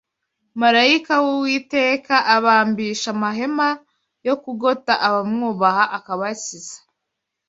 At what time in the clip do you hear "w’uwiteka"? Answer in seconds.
1.23-2.15